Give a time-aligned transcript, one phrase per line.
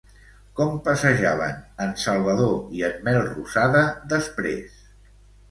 [0.59, 3.85] Com passejaven en Salvador i en Melrosada
[4.17, 4.83] després?